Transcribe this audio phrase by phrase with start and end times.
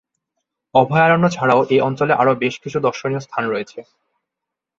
[0.75, 3.79] অভয়ারণ্য ছাড়াও এই অঞ্চলে আরো বেশ কিছু দর্শনীয় স্থান রয়েছে।